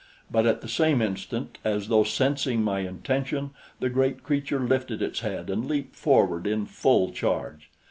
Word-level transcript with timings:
But 0.31 0.47
at 0.47 0.61
the 0.61 0.67
same 0.67 0.99
instant, 0.99 1.59
as 1.63 1.87
though 1.87 2.03
sensing 2.03 2.63
my 2.63 2.79
intention, 2.79 3.51
the 3.79 3.87
great 3.87 4.23
creature 4.23 4.61
lifted 4.65 4.99
its 4.99 5.19
head 5.19 5.47
and 5.47 5.67
leaped 5.67 5.95
forward 5.95 6.47
in 6.47 6.65
full 6.65 7.11
charge. 7.11 7.69